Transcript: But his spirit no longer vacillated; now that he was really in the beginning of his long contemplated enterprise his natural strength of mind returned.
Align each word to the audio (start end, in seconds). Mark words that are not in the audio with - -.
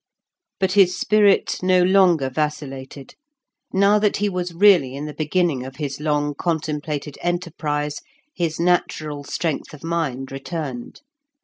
But 0.59 0.71
his 0.71 0.97
spirit 0.97 1.61
no 1.61 1.83
longer 1.83 2.31
vacillated; 2.31 3.13
now 3.71 3.99
that 3.99 4.17
he 4.17 4.29
was 4.29 4.51
really 4.51 4.95
in 4.95 5.05
the 5.05 5.13
beginning 5.13 5.63
of 5.63 5.75
his 5.75 5.99
long 5.99 6.33
contemplated 6.33 7.19
enterprise 7.21 8.01
his 8.33 8.59
natural 8.59 9.23
strength 9.23 9.75
of 9.75 9.83
mind 9.83 10.31
returned. 10.31 11.01